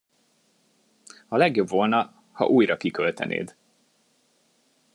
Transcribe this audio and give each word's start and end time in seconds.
A 1.27 1.37
legjobb 1.37 1.67
volna, 1.67 2.23
ha 2.31 2.45
újra 2.47 2.77
kiköltenéd. 2.77 3.55